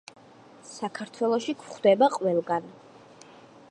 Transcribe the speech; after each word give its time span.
საქართველოში 0.69 1.57
გვხვდება 1.61 2.11
ყველგან. 2.17 2.71